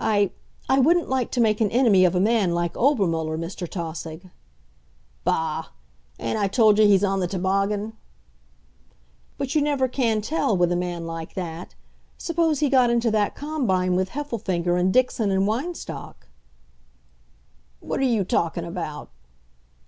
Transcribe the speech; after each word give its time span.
"I 0.00 0.32
I 0.68 0.80
wouldn't 0.80 1.08
like 1.08 1.30
to 1.30 1.40
make 1.40 1.60
an 1.60 1.70
enemy 1.70 2.04
of 2.04 2.16
a 2.16 2.20
man 2.20 2.52
like 2.52 2.76
Obermuller, 2.76 3.38
Mr. 3.38 3.68
Tausig." 3.70 4.28
"Bah! 5.22 5.68
Ain't 6.18 6.36
I 6.36 6.48
told 6.48 6.80
you 6.80 6.86
he's 6.88 7.04
on 7.04 7.20
the 7.20 7.28
toboggan?" 7.28 7.92
"But 9.38 9.54
you 9.54 9.62
never 9.62 9.86
can 9.86 10.20
tell 10.20 10.56
with 10.56 10.72
a 10.72 10.74
man 10.74 11.06
like 11.06 11.34
that. 11.34 11.76
Suppose 12.18 12.58
he 12.58 12.68
got 12.68 12.90
into 12.90 13.12
that 13.12 13.36
combine 13.36 13.94
with 13.94 14.08
Heffelfinger 14.08 14.76
and 14.76 14.92
Dixon 14.92 15.30
and 15.30 15.46
Weinstock?" 15.46 16.26
"What're 17.78 18.00
you 18.02 18.24
talking 18.24 18.64
about?" 18.64 19.10